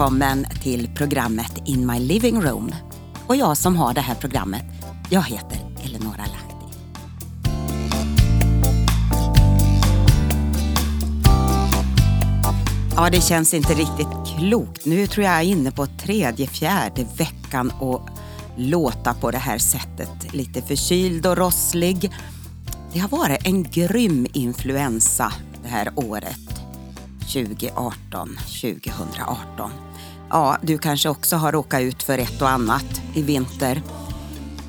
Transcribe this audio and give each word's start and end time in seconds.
Välkommen 0.00 0.46
till 0.62 0.90
programmet 0.94 1.52
In 1.64 1.86
My 1.86 1.98
Living 1.98 2.42
Room. 2.42 2.74
Och 3.26 3.36
jag 3.36 3.56
som 3.56 3.76
har 3.76 3.94
det 3.94 4.00
här 4.00 4.14
programmet, 4.14 4.64
jag 5.10 5.22
heter 5.22 5.58
Eleonora 5.84 6.16
Lahti. 6.16 6.76
Ja, 12.96 13.10
det 13.10 13.20
känns 13.20 13.54
inte 13.54 13.74
riktigt 13.74 14.38
klokt. 14.38 14.86
Nu 14.86 15.06
tror 15.06 15.24
jag 15.24 15.34
jag 15.34 15.40
är 15.40 15.46
inne 15.46 15.70
på 15.70 15.86
tredje, 15.86 16.46
fjärde 16.46 17.06
veckan 17.16 17.72
och 17.80 18.08
låta 18.56 19.14
på 19.14 19.30
det 19.30 19.38
här 19.38 19.58
sättet. 19.58 20.32
Lite 20.32 20.62
förkyld 20.62 21.26
och 21.26 21.36
rosslig. 21.36 22.12
Det 22.92 22.98
har 22.98 23.08
varit 23.08 23.46
en 23.46 23.62
grym 23.62 24.26
influensa 24.32 25.32
det 25.62 25.68
här 25.68 25.92
året. 25.96 26.62
2018, 27.32 28.28
2018. 28.36 29.89
Ja, 30.30 30.56
du 30.62 30.78
kanske 30.78 31.08
också 31.08 31.36
har 31.36 31.52
råkat 31.52 31.80
ut 31.80 32.02
för 32.02 32.18
ett 32.18 32.42
och 32.42 32.48
annat 32.48 33.02
i 33.14 33.22
vinter. 33.22 33.82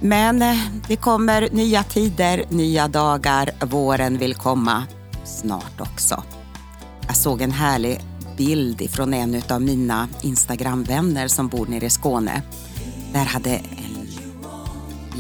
Men 0.02 0.42
eh, 0.42 0.58
det 0.88 0.96
kommer 0.96 1.50
nya 1.52 1.84
tider, 1.84 2.46
nya 2.50 2.88
dagar. 2.88 3.50
Våren 3.66 4.18
vill 4.18 4.36
komma 4.36 4.84
snart 5.24 5.82
också. 5.82 6.24
Jag 7.08 7.16
såg 7.16 7.42
en 7.42 7.52
härlig 7.52 8.00
bild 8.38 8.90
från 8.92 9.14
en 9.14 9.42
av 9.50 9.62
mina 9.62 10.08
Instagramvänner 10.22 11.28
som 11.28 11.48
bor 11.48 11.66
nere 11.66 11.86
i 11.86 11.90
Skåne. 11.90 12.42
Där 13.14 13.26
hade 13.26 13.56
en 13.56 14.08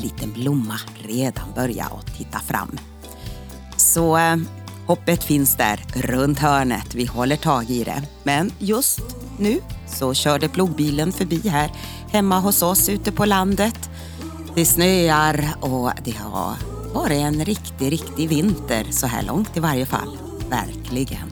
liten 0.01 0.33
blomma 0.33 0.79
redan 1.03 1.47
börjat 1.55 1.91
att 1.91 2.17
titta 2.17 2.39
fram. 2.39 2.77
Så 3.77 4.17
eh, 4.17 4.37
Hoppet 4.87 5.23
finns 5.23 5.55
där 5.55 5.85
runt 5.95 6.39
hörnet. 6.39 6.95
Vi 6.95 7.05
håller 7.05 7.35
tag 7.35 7.69
i 7.69 7.83
det. 7.83 8.03
Men 8.23 8.51
just 8.59 9.01
nu 9.39 9.59
så 9.91 10.13
körde 10.13 10.49
plogbilen 10.49 11.11
förbi 11.11 11.49
här 11.49 11.71
hemma 12.11 12.39
hos 12.39 12.61
oss 12.61 12.89
ute 12.89 13.11
på 13.11 13.25
landet. 13.25 13.89
Det 14.55 14.65
snöar 14.65 15.49
och 15.61 15.91
det 16.03 16.17
har 16.17 16.55
varit 16.93 17.21
en 17.21 17.45
riktig, 17.45 17.91
riktig 17.91 18.29
vinter 18.29 18.85
så 18.89 19.07
här 19.07 19.23
långt 19.23 19.57
i 19.57 19.59
varje 19.59 19.85
fall. 19.85 20.17
Verkligen. 20.49 21.31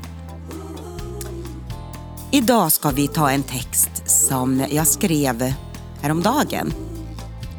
Idag 2.31 2.71
ska 2.71 2.89
vi 2.89 3.07
ta 3.07 3.31
en 3.31 3.43
text 3.43 3.91
som 4.05 4.63
jag 4.71 4.87
skrev 4.87 5.53
häromdagen 6.01 6.73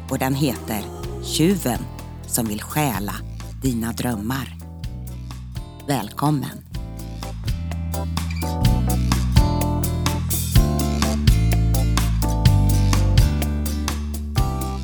och 0.09 0.19
den 0.19 0.35
heter 0.35 0.81
Tjuven 1.23 1.79
som 2.27 2.45
vill 2.45 2.61
stjäla 2.61 3.13
dina 3.61 3.91
drömmar. 3.91 4.55
Välkommen! 5.87 6.70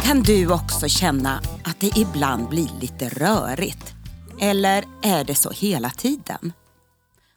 Kan 0.07 0.23
du 0.23 0.53
också 0.53 0.87
känna 0.87 1.41
att 1.63 1.79
det 1.79 1.97
ibland 1.97 2.49
blir 2.49 2.79
lite 2.81 3.09
rörigt? 3.09 3.93
Eller 4.39 4.83
är 5.03 5.23
det 5.23 5.35
så 5.35 5.49
hela 5.51 5.89
tiden? 5.89 6.53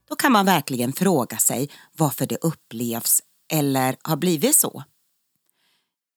Då 0.08 0.16
kan 0.16 0.32
man 0.32 0.46
verkligen 0.46 0.92
fråga 0.92 1.36
sig 1.36 1.70
varför 1.96 2.26
det 2.26 2.36
upplevs 2.36 3.22
eller 3.52 3.96
har 4.02 4.16
blivit 4.16 4.56
så. 4.56 4.84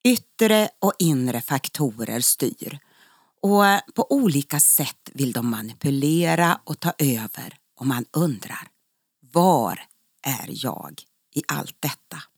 Yttre 0.03 0.69
och 0.79 0.93
inre 0.99 1.41
faktorer 1.41 2.19
styr 2.19 2.79
och 3.41 3.63
på 3.95 4.11
olika 4.11 4.59
sätt 4.59 5.09
vill 5.13 5.31
de 5.31 5.49
manipulera 5.49 6.59
och 6.63 6.79
ta 6.79 6.93
över 6.97 7.57
och 7.79 7.87
man 7.87 8.05
undrar, 8.11 8.67
var 9.33 9.79
är 10.27 10.49
jag 10.65 11.01
i 11.35 11.43
allt 11.47 11.77
detta? 11.79 12.32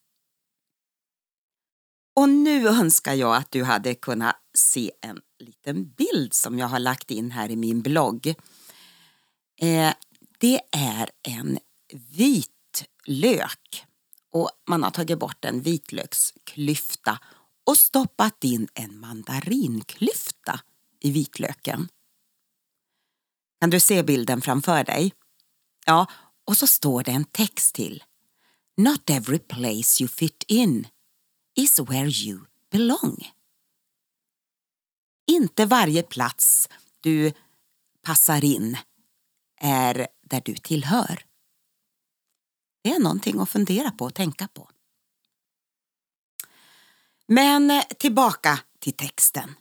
Och 2.16 2.30
nu 2.30 2.68
önskar 2.68 3.14
jag 3.14 3.36
att 3.36 3.52
du 3.52 3.64
hade 3.64 3.96
kunnat 3.96 4.36
se 4.54 4.92
en 5.02 5.22
liten 5.40 5.90
bild 5.90 6.34
som 6.34 6.60
jag 6.60 6.68
har 6.68 6.80
lagt 6.80 7.12
in 7.12 7.32
här 7.32 7.52
i 7.52 7.56
min 7.56 7.82
blogg. 7.82 8.28
Eh, 9.62 9.94
det 10.40 10.62
är 10.72 11.10
en 11.22 11.60
vitlök 12.18 13.86
och 14.32 14.50
man 14.68 14.84
har 14.84 14.92
tagit 14.92 15.20
bort 15.20 15.46
en 15.46 15.62
vitlöksklyfta 15.62 17.20
och 17.66 17.78
stoppat 17.78 18.44
in 18.44 18.68
en 18.74 19.00
mandarinklyfta 19.00 20.60
i 21.00 21.12
vitlöken. 21.12 21.88
Kan 23.62 23.70
du 23.70 23.80
se 23.80 24.04
bilden 24.04 24.42
framför 24.42 24.84
dig? 24.84 25.14
Ja, 25.86 26.08
och 26.46 26.58
så 26.58 26.68
står 26.68 27.04
det 27.04 27.12
en 27.12 27.26
text 27.26 27.76
till. 27.76 28.04
Not 28.78 29.10
every 29.10 29.40
place 29.40 30.04
you 30.04 30.08
fit 30.08 30.44
in 30.48 30.88
is 31.56 31.80
where 31.80 32.10
you 32.10 32.40
belong. 32.72 33.32
Inte 35.28 35.66
varje 35.66 36.04
plats 36.04 36.70
du 37.00 37.34
passar 38.02 38.46
in 38.46 38.78
är 39.62 40.08
där 40.22 40.42
du 40.46 40.56
tillhör. 40.56 41.26
Det 42.82 42.90
är 42.90 43.00
någonting 43.00 43.40
att 43.40 43.50
fundera 43.50 43.92
på 43.92 44.06
och 44.06 44.14
tänka 44.14 44.48
på. 44.48 44.70
Men 47.28 47.82
tillbaka 48.00 48.60
till 48.80 48.94
texten. 48.94 49.56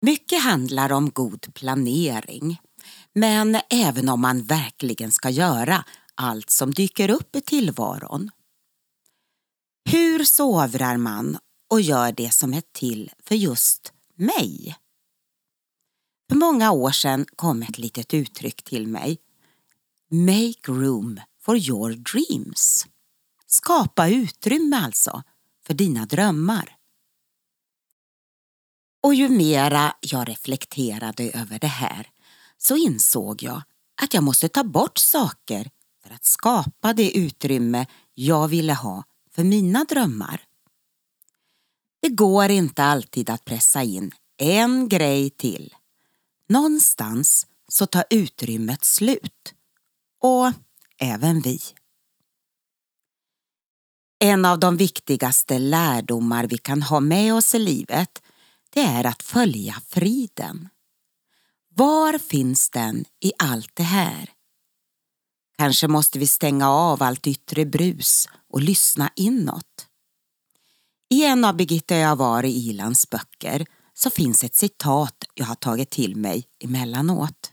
Mycket 0.00 0.42
handlar 0.42 0.92
om 0.92 1.10
god 1.10 1.54
planering. 1.54 2.60
Men 3.12 3.60
även 3.70 4.08
om 4.08 4.20
man 4.20 4.42
verkligen 4.42 5.12
ska 5.12 5.30
göra 5.30 5.84
allt 6.14 6.50
som 6.50 6.70
dyker 6.74 7.10
upp 7.10 7.36
i 7.36 7.40
tillvaron. 7.40 8.30
Hur 9.90 10.24
sovrar 10.24 10.96
man 10.96 11.38
och 11.70 11.80
gör 11.80 12.12
det 12.12 12.34
som 12.34 12.54
är 12.54 12.62
till 12.72 13.10
för 13.22 13.34
just 13.34 13.92
mig? 14.14 14.76
För 16.28 16.36
många 16.36 16.72
år 16.72 16.90
sedan 16.90 17.26
kom 17.36 17.62
ett 17.62 17.78
litet 17.78 18.14
uttryck 18.14 18.62
till 18.64 18.86
mig. 18.86 19.18
Make 20.10 20.72
room 20.72 21.20
for 21.40 21.56
your 21.56 21.90
dreams. 21.90 22.86
Skapa 23.46 24.08
utrymme 24.08 24.76
alltså 24.76 25.22
för 25.66 25.74
dina 25.74 26.06
drömmar. 26.06 26.76
Och 29.02 29.14
ju 29.14 29.28
mera 29.28 29.94
jag 30.00 30.28
reflekterade 30.28 31.30
över 31.30 31.58
det 31.58 31.66
här 31.66 32.10
så 32.58 32.76
insåg 32.76 33.42
jag 33.42 33.62
att 34.02 34.14
jag 34.14 34.24
måste 34.24 34.48
ta 34.48 34.64
bort 34.64 34.98
saker 34.98 35.70
för 36.02 36.14
att 36.14 36.24
skapa 36.24 36.92
det 36.92 37.18
utrymme 37.18 37.86
jag 38.14 38.48
ville 38.48 38.74
ha 38.74 39.04
för 39.38 39.44
mina 39.44 39.84
drömmar. 39.84 40.44
Det 42.02 42.08
går 42.08 42.50
inte 42.50 42.84
alltid 42.84 43.30
att 43.30 43.44
pressa 43.44 43.82
in 43.82 44.12
en 44.36 44.88
grej 44.88 45.30
till. 45.30 45.74
Någonstans 46.48 47.46
så 47.68 47.86
tar 47.86 48.04
utrymmet 48.10 48.84
slut. 48.84 49.54
Och 50.22 50.52
även 50.98 51.40
vi. 51.40 51.60
En 54.18 54.44
av 54.44 54.58
de 54.58 54.76
viktigaste 54.76 55.58
lärdomar 55.58 56.46
vi 56.46 56.58
kan 56.58 56.82
ha 56.82 57.00
med 57.00 57.34
oss 57.34 57.54
i 57.54 57.58
livet 57.58 58.22
det 58.70 58.80
är 58.80 59.06
att 59.06 59.22
följa 59.22 59.74
friden. 59.86 60.68
Var 61.74 62.18
finns 62.18 62.70
den 62.70 63.04
i 63.20 63.32
allt 63.38 63.70
det 63.74 63.82
här? 63.82 64.37
Kanske 65.58 65.88
måste 65.88 66.18
vi 66.18 66.26
stänga 66.26 66.68
av 66.70 67.02
allt 67.02 67.26
yttre 67.26 67.64
brus 67.64 68.28
och 68.48 68.62
lyssna 68.62 69.10
inåt. 69.16 69.86
I 71.10 71.24
en 71.24 71.44
av 71.44 71.56
Birgitta 71.56 71.96
Javari 71.96 72.50
Ilans 72.50 73.10
böcker 73.10 73.66
så 73.94 74.10
finns 74.10 74.44
ett 74.44 74.54
citat 74.54 75.24
jag 75.34 75.46
har 75.46 75.54
tagit 75.54 75.90
till 75.90 76.16
mig 76.16 76.44
emellanåt. 76.64 77.52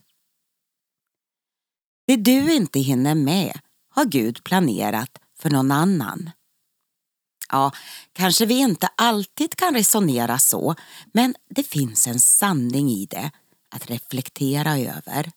Det 2.06 2.16
du 2.16 2.54
inte 2.54 2.80
hinner 2.80 3.14
med 3.14 3.60
har 3.88 4.04
Gud 4.04 4.44
planerat 4.44 5.18
för 5.38 5.50
någon 5.50 5.70
annan. 5.70 6.30
Ja, 7.48 7.72
kanske 8.12 8.46
vi 8.46 8.54
inte 8.54 8.88
alltid 8.96 9.56
kan 9.56 9.74
resonera 9.74 10.38
så, 10.38 10.74
men 11.12 11.34
det 11.50 11.62
finns 11.62 12.06
en 12.06 12.20
sanning 12.20 12.90
i 12.90 13.06
det 13.06 13.30
att 13.70 13.90
reflektera 13.90 14.78
över 14.78 15.32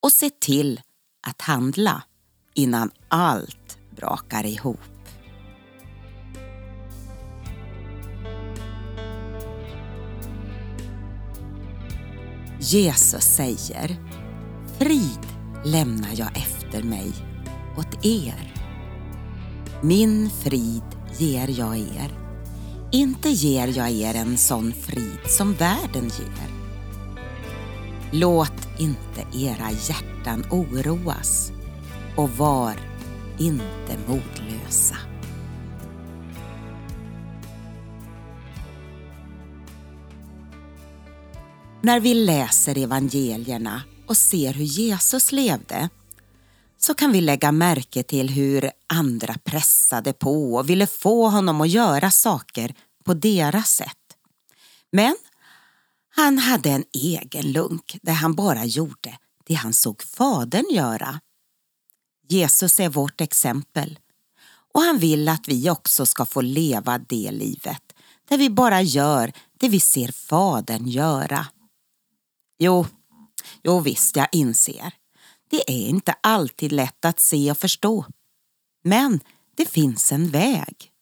och 0.00 0.12
se 0.12 0.30
till 0.30 0.80
att 1.26 1.42
handla 1.42 2.02
innan 2.54 2.90
allt 3.08 3.78
brakar 3.96 4.46
ihop. 4.46 4.80
Jesus 12.60 13.24
säger 13.24 13.96
Frid 14.78 15.26
lämnar 15.64 16.10
jag 16.14 16.36
efter 16.36 16.82
mig 16.82 17.12
åt 17.76 18.06
er. 18.06 18.54
Min 19.82 20.30
frid 20.30 20.82
ger 21.18 21.58
jag 21.58 21.78
er. 21.78 22.10
Inte 22.92 23.28
ger 23.28 23.78
jag 23.78 23.90
er 23.90 24.14
en 24.14 24.36
sån 24.36 24.72
frid 24.72 25.20
som 25.26 25.54
världen 25.54 26.04
ger. 26.04 26.48
Låt 28.12 28.68
inte 28.78 29.38
era 29.38 29.70
hjärtan 29.70 30.17
oroas 30.50 31.52
och 32.16 32.30
var 32.30 32.74
inte 33.38 33.98
modlösa. 34.06 34.96
När 41.82 42.00
vi 42.00 42.14
läser 42.14 42.78
evangelierna 42.78 43.82
och 44.06 44.16
ser 44.16 44.52
hur 44.52 44.64
Jesus 44.64 45.32
levde 45.32 45.88
så 46.78 46.94
kan 46.94 47.12
vi 47.12 47.20
lägga 47.20 47.52
märke 47.52 48.02
till 48.02 48.30
hur 48.30 48.70
andra 48.86 49.34
pressade 49.44 50.12
på 50.12 50.54
och 50.54 50.70
ville 50.70 50.86
få 50.86 51.28
honom 51.28 51.60
att 51.60 51.68
göra 51.68 52.10
saker 52.10 52.74
på 53.04 53.14
deras 53.14 53.70
sätt. 53.70 54.16
Men 54.92 55.16
han 56.16 56.38
hade 56.38 56.70
en 56.70 56.84
egen 56.92 57.52
lunk 57.52 57.98
där 58.02 58.12
han 58.12 58.34
bara 58.34 58.64
gjorde 58.64 59.18
det 59.48 59.54
han 59.54 59.72
såg 59.72 60.02
Fadern 60.02 60.74
göra. 60.74 61.20
Jesus 62.28 62.80
är 62.80 62.88
vårt 62.88 63.20
exempel 63.20 63.98
och 64.74 64.80
han 64.80 64.98
vill 64.98 65.28
att 65.28 65.48
vi 65.48 65.70
också 65.70 66.06
ska 66.06 66.26
få 66.26 66.40
leva 66.40 66.98
det 66.98 67.30
livet 67.30 67.82
där 68.28 68.38
vi 68.38 68.50
bara 68.50 68.82
gör 68.82 69.32
det 69.58 69.68
vi 69.68 69.80
ser 69.80 70.12
Fadern 70.12 70.86
göra. 70.86 71.46
Jo, 72.58 72.86
jo 73.62 73.80
visst, 73.80 74.16
jag 74.16 74.28
inser. 74.32 74.92
Det 75.50 75.70
är 75.70 75.88
inte 75.88 76.12
alltid 76.12 76.72
lätt 76.72 77.04
att 77.04 77.20
se 77.20 77.50
och 77.50 77.58
förstå. 77.58 78.06
Men 78.84 79.20
det 79.56 79.66
finns 79.66 80.12
en 80.12 80.28
väg. 80.28 80.92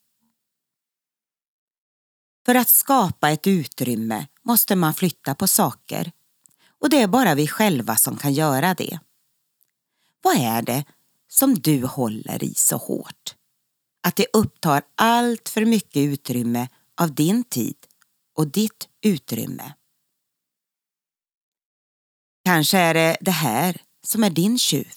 För 2.47 2.55
att 2.55 2.69
skapa 2.69 3.31
ett 3.31 3.47
utrymme 3.47 4.27
måste 4.43 4.77
man 4.77 4.95
flytta 4.95 5.35
på 5.35 5.47
saker. 5.47 6.13
Och 6.87 6.91
det 6.91 7.03
är 7.03 7.07
bara 7.09 7.35
vi 7.35 7.49
själva 7.49 7.97
som 7.97 8.17
kan 8.17 8.33
göra 8.33 8.75
det. 8.75 9.01
Vad 10.23 10.37
är 10.37 10.63
det 10.63 10.85
som 11.29 11.55
du 11.55 11.87
håller 11.87 12.45
i 12.45 12.55
så 12.55 12.77
hårt? 12.77 13.35
Att 14.03 14.17
det 14.17 14.27
upptar 14.33 14.83
allt 14.95 15.49
för 15.49 15.65
mycket 15.65 15.97
utrymme 15.97 16.69
av 17.01 17.15
din 17.15 17.45
tid 17.45 17.77
och 18.35 18.47
ditt 18.47 18.89
utrymme. 19.03 19.75
Kanske 22.45 22.79
är 22.79 22.95
det 22.95 23.17
det 23.21 23.31
här 23.31 23.83
som 24.03 24.25
är 24.25 24.31
din 24.31 24.59
tjuv 24.59 24.95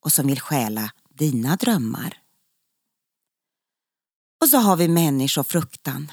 och 0.00 0.12
som 0.12 0.26
vill 0.26 0.40
stjäla 0.40 0.92
dina 1.08 1.56
drömmar. 1.56 2.22
Och 4.40 4.48
så 4.48 4.58
har 4.58 4.76
vi 4.76 4.88
människofruktan. 4.88 6.12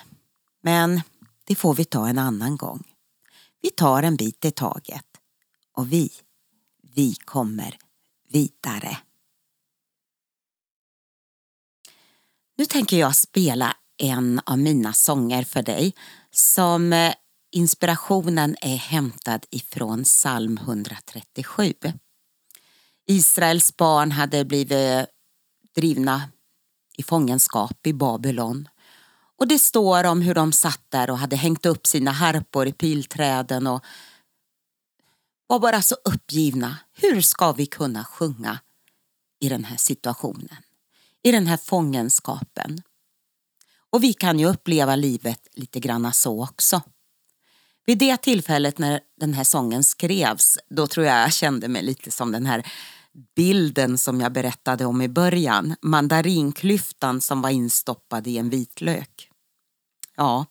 Men 0.62 1.02
det 1.44 1.56
får 1.56 1.74
vi 1.74 1.86
ta 1.86 2.08
en 2.08 2.18
annan 2.18 2.58
gång. 2.58 2.91
Vi 3.62 3.70
tar 3.70 4.04
en 4.04 4.16
bit 4.16 4.46
i 4.46 4.52
taget. 4.52 5.06
Och 5.74 5.94
vi, 5.94 6.12
vi 6.96 7.16
kommer 7.16 7.78
vidare. 8.30 8.98
Nu 12.58 12.66
tänker 12.66 12.98
jag 12.98 13.16
spela 13.16 13.78
en 13.98 14.42
av 14.46 14.60
mina 14.60 14.94
sånger 14.94 15.44
för 15.44 15.62
dig 15.62 15.96
som 16.32 16.94
eh, 16.94 17.14
inspirationen 17.52 18.56
är 18.62 18.76
hämtad 18.76 19.46
ifrån 19.50 20.04
psalm 20.04 20.58
137. 20.58 21.74
Israels 23.08 23.78
barn 23.78 24.12
hade 24.12 24.46
blivit 24.46 24.72
eh, 24.72 25.06
drivna 25.76 26.30
i 26.98 27.04
fångenskap 27.04 27.88
i 27.88 27.94
Babylon. 27.94 28.70
Och 29.42 29.48
det 29.48 29.60
står 29.60 30.04
om 30.04 30.22
hur 30.22 30.34
de 30.34 30.52
satt 30.52 30.82
där 30.90 31.10
och 31.10 31.18
hade 31.18 31.36
hängt 31.36 31.66
upp 31.66 31.88
sina 31.88 32.12
harpor 32.12 32.68
i 32.68 32.74
pilträden 32.74 33.68
och 33.68 33.84
var 35.48 35.60
bara 35.60 35.82
så 35.82 35.96
uppgivna. 36.06 36.78
Hur 36.94 37.22
ska 37.22 37.52
vi 37.52 37.66
kunna 37.66 38.04
sjunga 38.04 38.60
i 39.40 39.50
den 39.50 39.64
här 39.64 39.78
situationen? 39.78 40.58
I 41.24 41.32
den 41.32 41.48
här 41.48 41.58
fångenskapen? 41.58 42.82
Och 43.90 44.04
vi 44.04 44.14
kan 44.14 44.40
ju 44.40 44.46
uppleva 44.46 44.96
livet 44.96 45.48
lite 45.54 45.80
granna 45.80 46.12
så 46.12 46.44
också. 46.44 46.82
Vid 47.86 47.98
det 47.98 48.18
tillfället 48.18 48.78
när 48.78 49.02
den 49.20 49.34
här 49.34 49.44
sången 49.44 49.84
skrevs, 49.84 50.58
då 50.70 50.88
tror 50.88 51.06
jag 51.06 51.22
jag 51.22 51.34
kände 51.34 51.68
mig 51.68 51.84
lite 51.84 52.12
som 52.12 52.32
den 52.32 52.46
här 52.46 52.72
bilden 53.36 53.98
som 53.98 54.22
jag 54.22 54.32
berättade 54.32 54.86
om 54.86 55.02
i 55.02 55.08
början. 55.08 55.76
Mandarinklyftan 55.82 57.22
som 57.22 57.42
var 57.42 57.50
instoppad 57.50 58.28
i 58.28 58.38
en 58.38 58.50
vitlök. 58.50 59.31
Ja, 60.16 60.46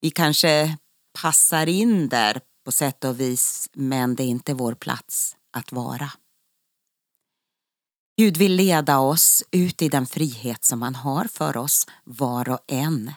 vi 0.00 0.10
kanske 0.10 0.76
passar 1.22 1.66
in 1.66 2.08
där 2.08 2.40
på 2.64 2.72
sätt 2.72 3.04
och 3.04 3.20
vis, 3.20 3.68
men 3.72 4.14
det 4.14 4.22
är 4.22 4.26
inte 4.26 4.54
vår 4.54 4.74
plats 4.74 5.36
att 5.52 5.72
vara. 5.72 6.10
Gud 8.16 8.36
vill 8.36 8.54
leda 8.54 8.98
oss 8.98 9.42
ut 9.50 9.82
i 9.82 9.88
den 9.88 10.06
frihet 10.06 10.64
som 10.64 10.82
han 10.82 10.94
har 10.94 11.24
för 11.24 11.56
oss, 11.56 11.86
var 12.04 12.48
och 12.48 12.60
en. 12.66 13.12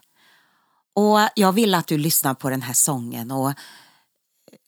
Och 0.93 1.19
jag 1.35 1.53
vill 1.53 1.75
att 1.75 1.87
du 1.87 1.97
lyssnar 1.97 2.33
på 2.33 2.49
den 2.49 2.61
här 2.61 2.73
sången 2.73 3.31
och 3.31 3.53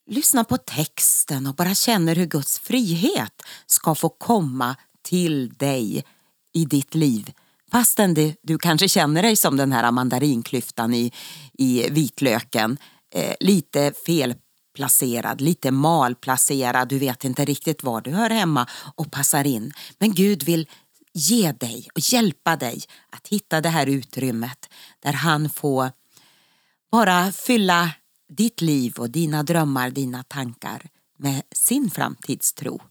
lyssnar 0.06 0.44
på 0.44 0.58
texten 0.58 1.48
och 1.48 1.56
bara 1.56 1.76
känner 1.76 2.16
hur 2.16 2.26
Guds 2.26 2.60
frihet 2.60 3.42
ska 3.66 3.96
få 3.96 4.10
komma 4.10 4.76
till 5.02 5.54
dig 5.54 6.06
i 6.54 6.66
ditt 6.66 6.96
liv. 6.96 7.34
Fastän 7.72 8.14
det, 8.14 8.36
du 8.42 8.58
kanske 8.58 8.90
känner 8.90 9.22
dig 9.22 9.36
som 9.36 9.58
den 9.58 9.72
här 9.72 9.92
mandarinklyftan 9.92 10.94
i, 10.94 11.12
i 11.54 11.90
vitlöken. 11.90 12.78
Eh, 13.14 13.36
lite 13.40 13.94
felplacerad, 14.06 15.42
lite 15.42 15.72
malplacerad. 15.72 16.88
Du 16.88 17.00
vet 17.00 17.24
inte 17.24 17.46
riktigt 17.46 17.84
var 17.84 18.02
du 18.02 18.12
hör 18.12 18.30
hemma 18.30 18.68
och 18.96 19.12
passar 19.12 19.48
in. 19.48 19.74
Men 20.00 20.14
Gud 20.14 20.44
vill 20.44 20.68
ge 21.14 21.52
dig 21.52 21.88
och 21.94 22.00
hjälpa 22.00 22.56
dig 22.56 22.84
att 23.10 23.28
hitta 23.28 23.62
det 23.62 23.70
här 23.70 23.88
utrymmet 23.88 24.70
där 25.00 25.14
han 25.14 25.50
får 25.50 25.92
bara 26.92 27.32
fylla 27.32 27.92
ditt 28.30 28.62
liv 28.62 28.94
och 28.98 29.10
dina 29.10 29.44
drömmar, 29.44 29.90
dina 29.90 30.24
tankar 30.24 30.90
med 31.18 31.42
sin 31.52 31.92
framtidstro. 31.92 32.82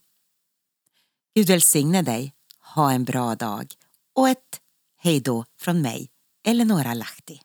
Gud 1.34 1.46
välsigne 1.46 2.02
dig, 2.02 2.32
ha 2.74 2.92
en 2.92 3.04
bra 3.04 3.34
dag 3.34 3.72
och 4.14 4.28
ett 4.28 4.60
hej 5.04 5.20
då 5.20 5.44
från 5.60 5.82
mig, 5.82 6.08
Eleonora 6.48 6.94
Lahti. 6.94 7.40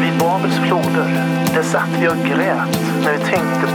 Vid 0.00 0.18
Babels 0.18 0.54
floder, 0.54 1.08
där 1.54 1.62
satt 1.62 2.02
vi 2.02 2.08
och 2.08 2.16
grät 2.16 2.80
när 3.02 3.12
vi 3.12 3.18
tänkte 3.18 3.69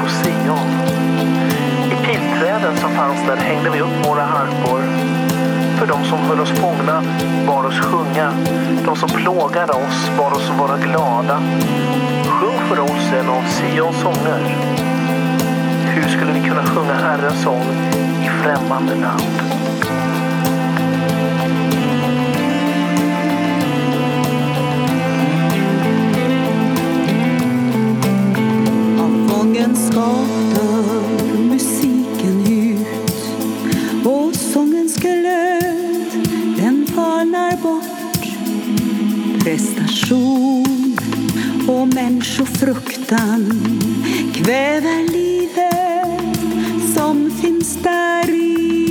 höll 6.36 6.44
oss 6.44 6.60
fångna 6.60 7.04
bar 7.48 7.66
oss 7.66 7.80
sjunga. 7.80 8.34
De 8.86 8.96
som 8.96 9.10
plågade 9.10 9.74
oss 9.74 10.10
bar 10.18 10.32
oss 10.32 10.50
vara 10.60 10.78
glada. 10.78 11.42
Sjung 12.26 12.60
för 12.70 12.80
oss 12.80 13.12
en 13.20 13.30
av 13.30 13.44
Sions 13.44 14.02
sånger. 14.02 14.56
Hur 15.86 16.10
skulle 16.10 16.32
vi 16.32 16.50
kunna 16.50 16.64
sjunga 16.64 16.94
Herrens 16.94 17.44
sång 17.44 17.66
i 18.24 18.30
främmande 18.44 18.96
land? 18.96 19.56
Passion 39.96 40.98
och 41.68 41.88
människofruktan 41.88 43.62
kväver 44.34 45.12
livet 45.12 46.38
som 46.96 47.32
finns 47.32 47.78
där 47.84 48.30
i 48.30 48.85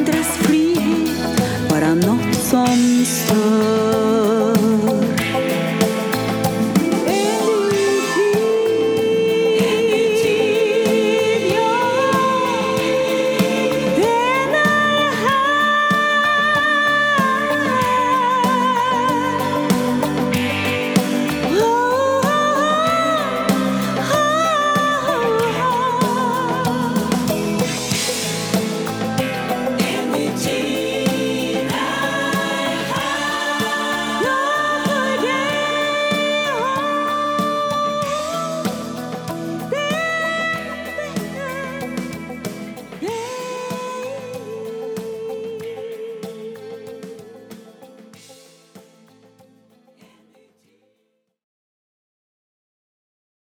andras 0.00 0.36
frihet 0.38 1.70
vara 1.70 1.94
något 1.94 2.34
som 2.34 3.04
stör 3.04 3.69